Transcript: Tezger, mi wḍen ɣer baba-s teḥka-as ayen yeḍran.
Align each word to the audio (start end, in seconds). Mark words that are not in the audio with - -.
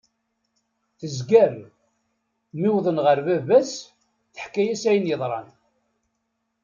Tezger, 0.99 1.53
mi 2.59 2.69
wḍen 2.73 2.97
ɣer 3.05 3.17
baba-s 3.25 3.71
teḥka-as 4.35 4.83
ayen 4.89 5.09
yeḍran. 5.09 5.49